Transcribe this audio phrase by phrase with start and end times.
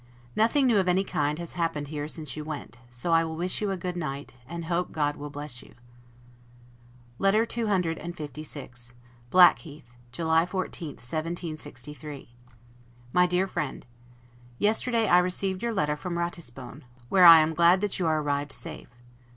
[0.35, 3.61] Nothing new of any kind has happened here since you went; so I will wish
[3.61, 5.75] you a good night, and hope God will bless you.
[7.19, 8.93] LETTER CCLVI
[9.29, 12.31] BLACKHEATH, July 14, 1763
[13.13, 13.85] MY DEAR FRIEND:
[14.57, 18.53] Yesterday I received your letter from Ratisbon, where I am glad that you are arrived
[18.53, 18.89] safe.